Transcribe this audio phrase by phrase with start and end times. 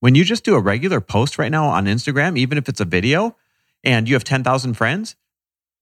[0.00, 2.84] When you just do a regular post right now on Instagram, even if it's a
[2.84, 3.36] video
[3.82, 5.16] and you have 10,000 friends,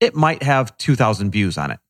[0.01, 1.81] it might have 2,000 views on it.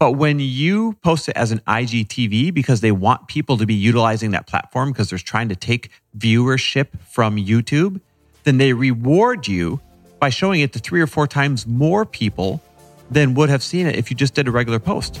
[0.00, 4.32] But when you post it as an IGTV because they want people to be utilizing
[4.32, 8.00] that platform because they're trying to take viewership from YouTube,
[8.42, 9.80] then they reward you
[10.18, 12.60] by showing it to three or four times more people
[13.08, 15.20] than would have seen it if you just did a regular post.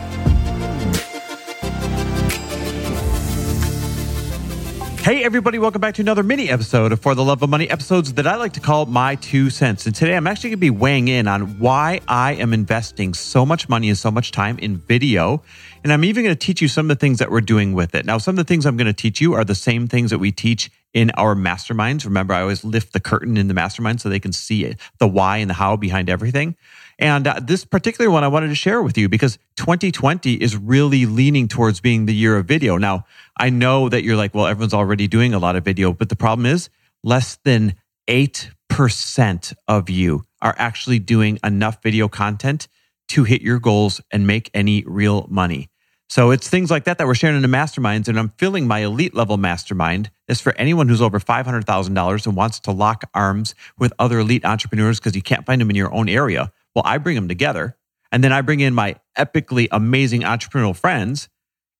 [5.03, 8.13] Hey, everybody, welcome back to another mini episode of For the Love of Money episodes
[8.13, 9.87] that I like to call My Two Cents.
[9.87, 13.43] And today I'm actually going to be weighing in on why I am investing so
[13.43, 15.41] much money and so much time in video.
[15.83, 17.95] And I'm even going to teach you some of the things that we're doing with
[17.95, 18.05] it.
[18.05, 20.19] Now, some of the things I'm going to teach you are the same things that
[20.19, 22.05] we teach in our masterminds.
[22.05, 25.37] Remember, I always lift the curtain in the mastermind so they can see the why
[25.37, 26.55] and the how behind everything.
[27.01, 31.07] And uh, this particular one I wanted to share with you because 2020 is really
[31.07, 32.77] leaning towards being the year of video.
[32.77, 36.09] Now, I know that you're like, well, everyone's already doing a lot of video, but
[36.09, 36.69] the problem is
[37.03, 37.73] less than
[38.07, 42.67] 8% of you are actually doing enough video content
[43.07, 45.69] to hit your goals and make any real money.
[46.07, 48.09] So it's things like that that we're sharing in the masterminds.
[48.09, 52.59] And I'm filling my elite level mastermind is for anyone who's over $500,000 and wants
[52.59, 56.07] to lock arms with other elite entrepreneurs because you can't find them in your own
[56.07, 56.51] area.
[56.75, 57.77] Well, I bring them together
[58.11, 61.29] and then I bring in my epically amazing entrepreneurial friends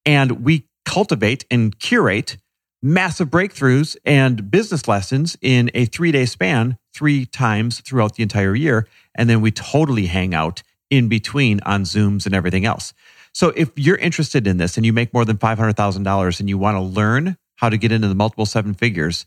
[0.06, 2.38] and we cultivate and curate
[2.82, 8.56] massive breakthroughs and business lessons in a three day span, three times throughout the entire
[8.56, 8.88] year.
[9.16, 12.94] And then we totally hang out in between on Zooms and everything else.
[13.34, 16.76] So if you're interested in this and you make more than $500,000 and you want
[16.76, 19.26] to learn how to get into the multiple seven figures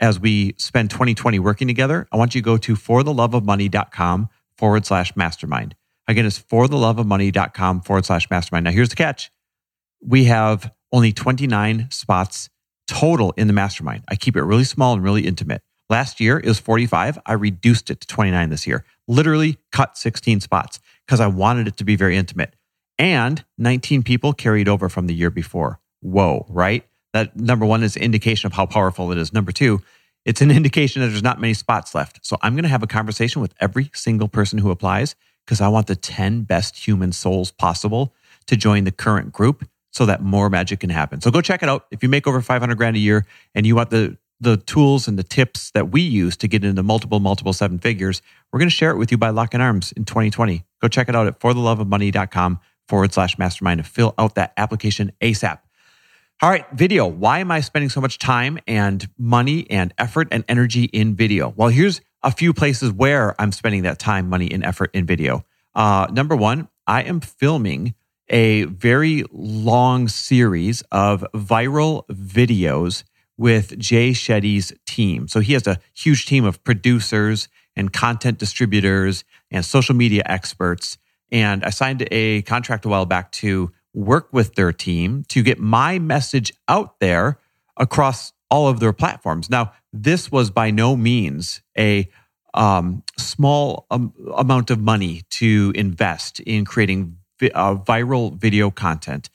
[0.00, 4.28] as we spend 2020 working together, I want you to go to fortheloveofmoney.com
[4.58, 5.74] forward slash mastermind.
[6.08, 8.64] Again, it's fortheloveofmoney.com forward slash mastermind.
[8.64, 9.30] Now, here's the catch
[10.00, 12.48] we have only 29 spots
[12.86, 14.04] total in the mastermind.
[14.08, 15.62] I keep it really small and really intimate.
[15.88, 17.18] Last year it was 45.
[17.26, 18.84] I reduced it to 29 this year.
[19.08, 22.54] Literally cut 16 spots because I wanted it to be very intimate.
[22.98, 25.80] And 19 people carried over from the year before.
[26.00, 26.84] Whoa, right?
[27.12, 29.32] That number one is indication of how powerful it is.
[29.32, 29.80] Number two,
[30.26, 32.18] it's an indication that there's not many spots left.
[32.22, 35.16] So I'm going to have a conversation with every single person who applies
[35.46, 38.12] because I want the 10 best human souls possible
[38.46, 41.22] to join the current group so that more magic can happen.
[41.22, 41.86] So go check it out.
[41.90, 45.18] If you make over 500 grand a year and you want the the tools and
[45.18, 48.20] the tips that we use to get into multiple, multiple seven figures,
[48.52, 50.62] we're going to share it with you by locking arms in 2020.
[50.82, 55.60] Go check it out at fortheloveofmoney.com forward slash mastermind and fill out that application ASAP.
[56.42, 57.06] All right, video.
[57.06, 61.54] Why am I spending so much time and money and effort and energy in video?
[61.56, 65.46] Well, here's a few places where I'm spending that time, money, and effort in video.
[65.74, 67.94] Uh, number one, I am filming
[68.28, 73.04] a very long series of viral videos
[73.38, 75.28] with Jay Shetty's team.
[75.28, 80.98] So he has a huge team of producers and content distributors and social media experts.
[81.32, 85.58] And I signed a contract a while back to work with their team to get
[85.58, 87.38] my message out there
[87.78, 89.50] across all of their platforms.
[89.50, 92.08] Now, this was by no means a
[92.54, 97.16] um, small um, amount of money to invest in creating
[97.54, 99.30] uh, viral video content.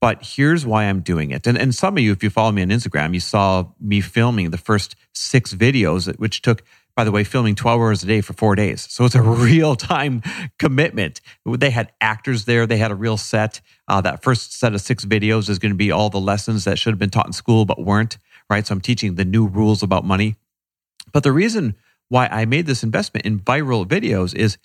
[0.00, 1.46] But here's why I'm doing it.
[1.46, 4.50] And, and some of you, if you follow me on Instagram, you saw me filming
[4.50, 6.62] the first six videos, which took,
[6.96, 8.86] by the way, filming 12 hours a day for four days.
[8.90, 10.22] So it's a real time
[10.58, 11.20] commitment.
[11.44, 13.60] They had actors there, they had a real set.
[13.86, 16.78] Uh, that first set of six videos is going to be all the lessons that
[16.78, 18.16] should have been taught in school but weren't,
[18.48, 18.66] right?
[18.66, 20.36] So I'm teaching the new rules about money.
[21.12, 21.76] But the reason
[22.08, 24.58] why I made this investment in viral videos is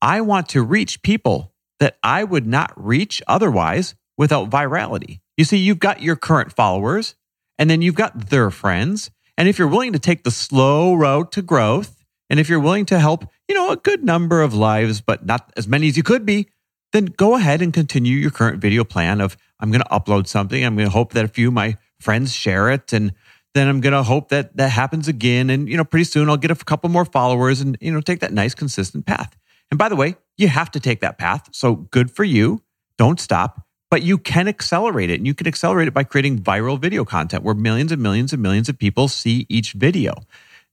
[0.00, 5.20] I want to reach people that I would not reach otherwise without virality.
[5.36, 7.14] You see, you've got your current followers,
[7.58, 9.10] and then you've got their friends.
[9.36, 11.96] And if you're willing to take the slow road to growth,
[12.30, 15.52] and if you're willing to help, you know, a good number of lives, but not
[15.56, 16.48] as many as you could be,
[16.92, 20.64] then go ahead and continue your current video plan of I'm going to upload something.
[20.64, 22.92] I'm going to hope that a few of my friends share it.
[22.92, 23.12] And
[23.54, 25.50] then I'm going to hope that that happens again.
[25.50, 28.20] And, you know, pretty soon I'll get a couple more followers and, you know, take
[28.20, 29.36] that nice, consistent path.
[29.70, 31.48] And by the way, you have to take that path.
[31.52, 32.62] So good for you.
[32.98, 33.66] Don't stop.
[33.92, 35.20] But you can accelerate it.
[35.20, 38.40] And you can accelerate it by creating viral video content where millions and millions and
[38.40, 40.14] millions of people see each video.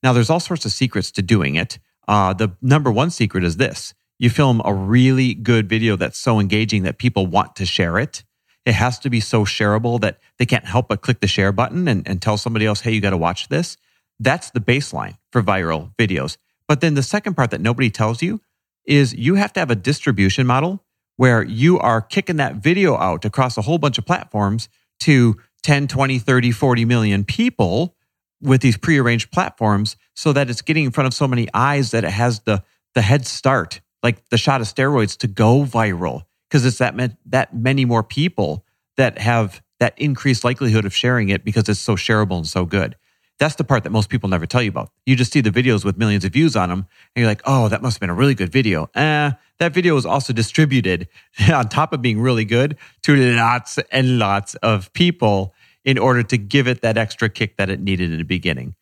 [0.02, 1.80] Now, there's all sorts of secrets to doing it.
[2.08, 6.40] Uh, the number one secret is this you film a really good video that's so
[6.40, 8.24] engaging that people want to share it.
[8.66, 11.90] It has to be so shareable that they can't help but click the share button
[11.90, 13.76] and, and tell somebody else, hey, you got to watch this.
[14.22, 16.38] That's the baseline for viral videos.
[16.70, 18.40] But then the second part that nobody tells you
[18.86, 20.86] is you have to have a distribution model
[21.20, 24.70] where you are kicking that video out across a whole bunch of platforms
[25.02, 27.94] to 10, 20, 30, 40 million people
[28.40, 32.06] with these prearranged platforms so that it's getting in front of so many eyes that
[32.06, 32.64] it has the,
[32.96, 36.96] the head start, like the shot of steroids to go viral because it's that,
[37.26, 38.64] that many more people
[38.96, 42.96] that have that increased likelihood of sharing it because it's so shareable and so good.
[43.40, 44.92] That's the part that most people never tell you about.
[45.06, 46.80] You just see the videos with millions of views on them
[47.16, 48.90] and you're like, oh, that must have been a really good video.
[48.96, 51.08] Eh, that video was also distributed
[51.54, 55.54] on top of being really good to lots and lots of people
[55.86, 58.76] in order to give it that extra kick that it needed in the beginning.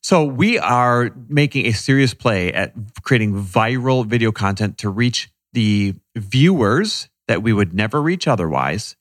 [0.00, 2.72] So we are making a serious play at
[3.02, 8.96] creating viral video content to reach the viewers that we would never reach otherwise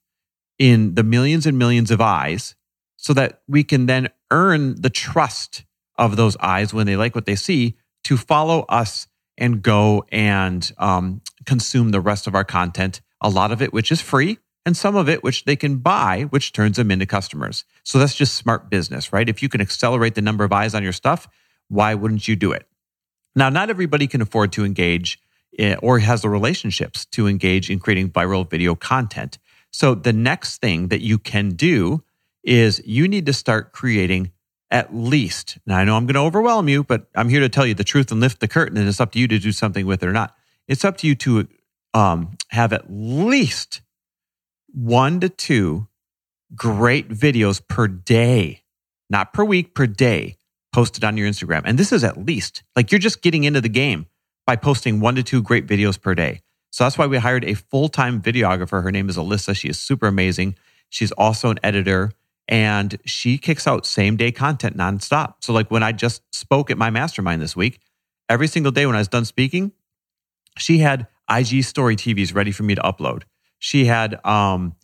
[0.58, 2.56] in the millions and millions of eyes
[2.96, 5.64] so that we can then earn the trust
[5.96, 9.08] of those eyes when they like what they see to follow us
[9.38, 13.92] and go and um, consume the rest of our content, a lot of it which
[13.92, 17.64] is free and some of it which they can buy, which turns them into customers.
[17.84, 19.30] So that's just smart business, right?
[19.30, 21.28] If you can accelerate the number of eyes on your stuff,
[21.68, 22.68] why wouldn't you do it?
[23.36, 25.20] Now, not everybody can afford to engage
[25.60, 29.38] eh, or has the relationships to engage in creating viral video content.
[29.72, 32.04] So the next thing that you can do
[32.44, 34.32] is you need to start creating
[34.70, 35.58] at least.
[35.66, 37.84] Now I know I'm going to overwhelm you, but I'm here to tell you the
[37.84, 40.08] truth and lift the curtain, and it's up to you to do something with it
[40.08, 40.36] or not.
[40.68, 41.48] It's up to you to
[41.94, 43.82] um, have at least
[44.74, 45.88] one to two
[46.56, 48.64] great videos per day,
[49.10, 50.38] not per week, per day,
[50.74, 51.62] posted on your Instagram.
[51.66, 54.08] And this is at least like you're just getting into the game
[54.46, 56.42] by posting one to two great videos per day.
[56.72, 58.82] So that's why we hired a full time videographer.
[58.82, 59.56] Her name is Alyssa.
[59.56, 60.56] She is super amazing.
[60.90, 62.12] She's also an editor
[62.48, 65.36] and she kicks out same day content nonstop.
[65.42, 67.80] So, like when I just spoke at my mastermind this week,
[68.30, 69.72] every single day when I was done speaking,
[70.58, 73.24] she had IG story TVs ready for me to upload.
[73.60, 74.76] She had um,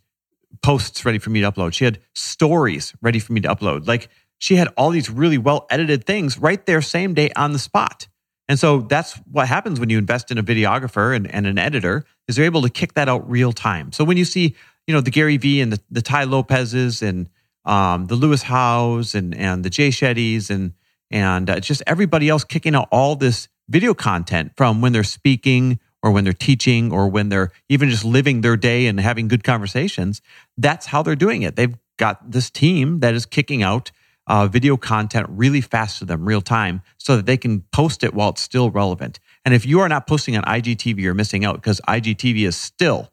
[0.61, 1.73] posts ready for me to upload.
[1.73, 3.88] She had stories ready for me to upload.
[3.88, 7.59] Like she had all these really well edited things right there, same day on the
[7.59, 8.07] spot.
[8.47, 12.03] And so that's what happens when you invest in a videographer and, and an editor
[12.27, 13.91] is they're able to kick that out real time.
[13.91, 14.55] So when you see,
[14.88, 17.29] you know, the Gary Vee and the, the Tai Lopez's and
[17.65, 20.73] um, the Lewis Howes and and the Jay Shetty's and
[21.11, 25.79] and uh, just everybody else kicking out all this video content from when they're speaking
[26.01, 29.44] or when they're teaching or when they're even just living their day and having good
[29.44, 30.21] conversations.
[30.57, 31.56] That's how they're doing it.
[31.56, 33.91] They've got this team that is kicking out
[34.27, 38.13] uh, video content really fast to them, real time, so that they can post it
[38.13, 39.19] while it's still relevant.
[39.44, 43.12] And if you are not posting on IGTV, you're missing out because IGTV is still,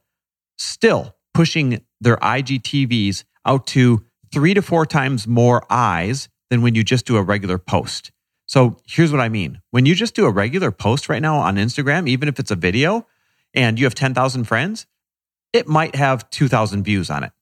[0.58, 4.04] still pushing their IGTVs out to
[4.36, 8.12] three to four times more eyes than when you just do a regular post.
[8.44, 9.62] So here's what I mean.
[9.70, 12.54] When you just do a regular post right now on Instagram, even if it's a
[12.54, 13.06] video
[13.54, 14.84] and you have 10,000 friends,
[15.54, 17.32] it might have 2,000 views on it.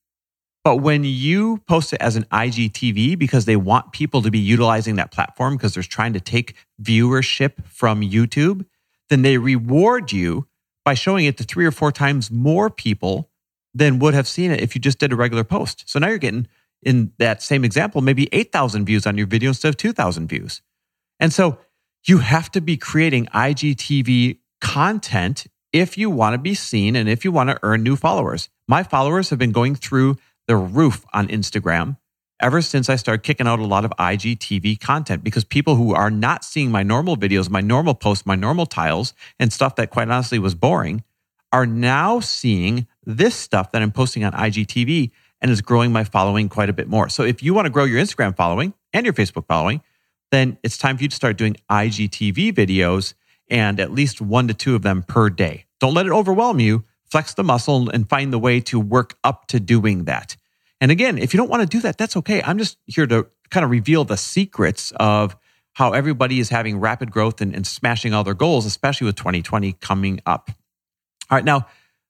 [0.62, 4.94] But when you post it as an IGTV because they want people to be utilizing
[4.94, 8.66] that platform because they're trying to take viewership from YouTube,
[9.08, 10.46] then they reward you
[10.84, 13.32] by showing it to three or four times more people
[13.74, 15.82] than would have seen it if you just did a regular post.
[15.88, 16.46] So now you're getting
[16.84, 20.62] in that same example, maybe 8,000 views on your video instead of 2,000 views.
[21.18, 21.58] And so
[22.06, 27.24] you have to be creating IGTV content if you want to be seen and if
[27.24, 28.48] you want to earn new followers.
[28.68, 31.96] My followers have been going through the roof on Instagram
[32.40, 36.10] ever since I started kicking out a lot of IGTV content because people who are
[36.10, 40.08] not seeing my normal videos, my normal posts, my normal tiles, and stuff that quite
[40.10, 41.02] honestly was boring
[41.52, 45.12] are now seeing this stuff that I'm posting on IGTV
[45.44, 47.10] and is growing my following quite a bit more.
[47.10, 49.82] So if you want to grow your Instagram following and your Facebook following,
[50.30, 53.12] then it's time for you to start doing IGTV videos
[53.50, 55.66] and at least one to two of them per day.
[55.80, 56.86] Don't let it overwhelm you.
[57.10, 60.34] Flex the muscle and find the way to work up to doing that.
[60.80, 62.42] And again, if you don't want to do that, that's okay.
[62.42, 65.36] I'm just here to kind of reveal the secrets of
[65.74, 69.74] how everybody is having rapid growth and, and smashing all their goals, especially with 2020
[69.74, 70.48] coming up.
[71.30, 71.44] All right.
[71.44, 71.66] Now,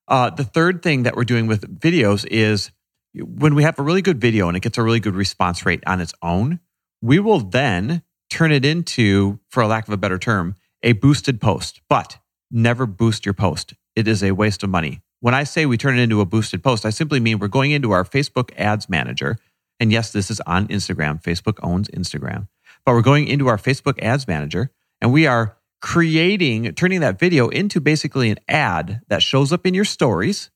[0.06, 2.70] uh, the third thing that we're doing with videos is
[3.14, 5.82] when we have a really good video and it gets a really good response rate
[5.86, 6.60] on its own,
[7.00, 11.40] we will then turn it into, for a lack of a better term, a boosted
[11.40, 11.80] post.
[11.88, 12.18] But
[12.50, 13.74] never boost your post.
[13.94, 15.00] It is a waste of money.
[15.20, 17.70] When I say we turn it into a boosted post, I simply mean we're going
[17.70, 19.38] into our Facebook ads manager.
[19.80, 21.22] And yes, this is on Instagram.
[21.22, 22.48] Facebook owns Instagram.
[22.84, 27.48] but we're going into our Facebook ads manager and we are creating, turning that video
[27.48, 30.50] into basically an ad that shows up in your stories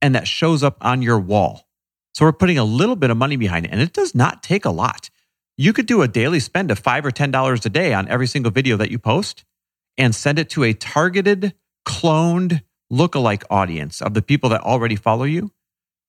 [0.00, 1.65] and that shows up on your wall.
[2.16, 4.64] So we're putting a little bit of money behind it and it does not take
[4.64, 5.10] a lot.
[5.58, 8.50] You could do a daily spend of five or $10 a day on every single
[8.50, 9.44] video that you post
[9.98, 11.52] and send it to a targeted,
[11.86, 15.50] cloned lookalike audience of the people that already follow you.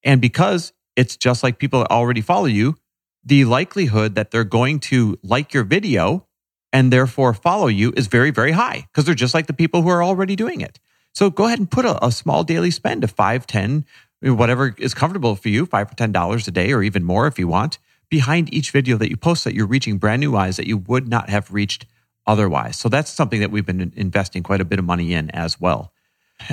[0.01, 2.77] And because it's just like people that already follow you,
[3.25, 6.25] the likelihood that they're going to like your video
[6.71, 9.89] and therefore follow you is very, very high because they're just like the people who
[9.89, 10.79] are already doing it.
[11.13, 13.85] So go ahead and put a, a small daily spend of five, 10,
[14.21, 17.37] whatever is comfortable for you, five or ten dollars a day, or even more if
[17.37, 17.77] you want,
[18.09, 21.07] behind each video that you post that you're reaching brand new eyes that you would
[21.07, 21.85] not have reached
[22.25, 22.77] otherwise.
[22.77, 25.93] So that's something that we've been investing quite a bit of money in as well.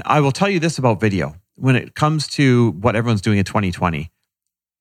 [0.04, 1.36] I will tell you this about video.
[1.56, 4.10] When it comes to what everyone's doing in 2020,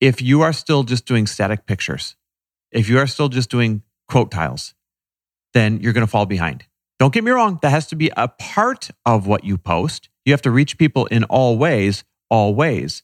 [0.01, 2.15] if you are still just doing static pictures,
[2.71, 4.73] if you are still just doing quote tiles,
[5.53, 6.65] then you're going to fall behind.
[6.99, 10.09] Don't get me wrong, that has to be a part of what you post.
[10.25, 13.03] You have to reach people in all ways, all ways.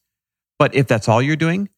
[0.58, 1.70] But if that's all you're doing,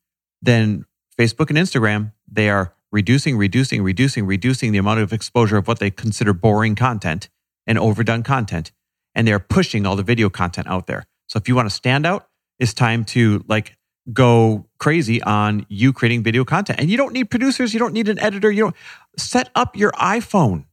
[0.42, 0.86] then
[1.20, 5.80] Facebook and Instagram, they are reducing, reducing, reducing, reducing the amount of exposure of what
[5.80, 7.30] they consider boring content
[7.68, 8.72] and overdone content.
[9.14, 11.06] And they're pushing all the video content out there.
[11.28, 12.28] So if you want to stand out,
[12.60, 13.78] it's time to like
[14.12, 16.80] go crazy on you creating video content.
[16.80, 18.76] And you don't need producers, you don't need an editor, you don't
[19.18, 20.66] set up your iPhone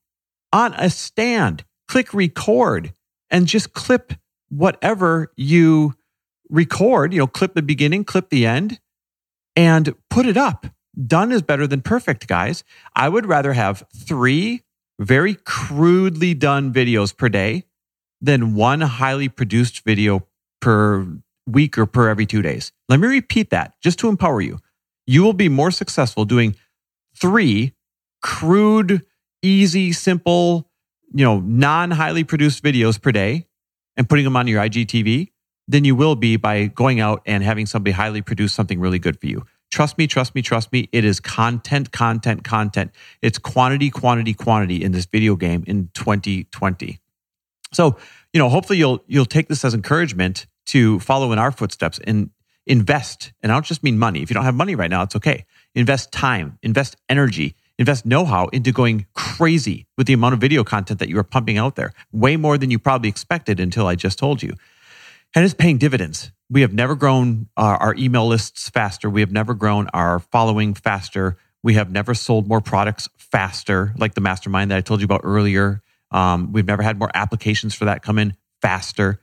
[0.52, 2.94] on a stand, click record,
[3.30, 4.12] and just clip
[4.48, 5.94] whatever you
[6.48, 8.80] record, you know, clip the beginning, clip the end,
[9.56, 10.66] and put it up.
[11.06, 12.64] Done is better than perfect, guys.
[12.96, 14.62] I would rather have three
[14.98, 17.64] very crudely done videos per day
[18.20, 20.26] than one highly produced video
[20.60, 21.06] per
[21.46, 22.72] week or per every two days.
[22.88, 24.58] Let me repeat that just to empower you.
[25.06, 26.56] You will be more successful doing
[27.16, 27.74] three
[28.20, 29.04] crude,
[29.42, 30.68] easy, simple,
[31.14, 33.46] you know, non highly produced videos per day
[33.96, 35.30] and putting them on your IGTV
[35.68, 39.20] than you will be by going out and having somebody highly produce something really good
[39.20, 39.44] for you.
[39.70, 40.88] Trust me, trust me, trust me.
[40.92, 42.90] It is content, content, content.
[43.20, 46.98] It's quantity, quantity, quantity in this video game in 2020.
[47.72, 47.98] So,
[48.32, 52.30] you know, hopefully you'll you'll take this as encouragement to follow in our footsteps and
[52.66, 53.32] invest.
[53.42, 54.22] And I don't just mean money.
[54.22, 55.44] If you don't have money right now, it's okay.
[55.74, 60.98] Invest time, invest energy, invest know-how into going crazy with the amount of video content
[61.00, 61.92] that you are pumping out there.
[62.12, 64.54] Way more than you probably expected until I just told you.
[65.34, 66.32] And it's paying dividends.
[66.50, 69.10] We have never grown our, our email lists faster.
[69.10, 71.36] We have never grown our following faster.
[71.62, 75.20] We have never sold more products faster, like the mastermind that I told you about
[75.24, 75.82] earlier.
[76.10, 79.20] Um, we've never had more applications for that come in faster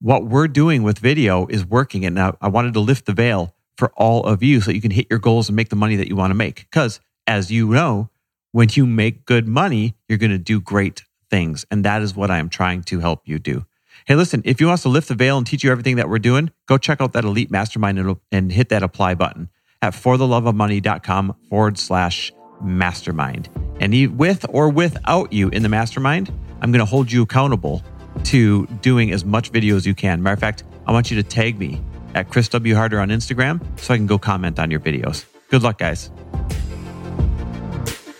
[0.00, 2.04] what we're doing with video is working.
[2.04, 4.90] And now I wanted to lift the veil for all of you so you can
[4.90, 6.66] hit your goals and make the money that you want to make.
[6.70, 8.10] Because as you know,
[8.52, 11.66] when you make good money, you're going to do great things.
[11.70, 13.66] And that is what I am trying to help you do.
[14.06, 16.08] Hey, listen, if you want us to lift the veil and teach you everything that
[16.08, 19.48] we're doing, go check out that elite mastermind and, hit that apply button
[19.82, 22.32] at fortheloveofmoney.com forward slash
[22.62, 23.48] mastermind.
[23.80, 27.82] And with or without you in the mastermind, I'm going to hold you accountable
[28.26, 30.22] to doing as much video as you can.
[30.22, 31.80] Matter of fact, I want you to tag me
[32.14, 32.76] at Chris W.
[32.76, 35.24] Harder on Instagram so I can go comment on your videos.
[35.50, 36.12] Good luck, guys.